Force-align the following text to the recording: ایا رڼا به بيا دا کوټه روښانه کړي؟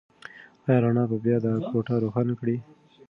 ایا 0.67 0.77
رڼا 0.83 1.03
به 1.09 1.17
بيا 1.25 1.37
دا 1.45 1.51
کوټه 1.69 1.95
روښانه 2.03 2.33
کړي؟ 2.39 2.57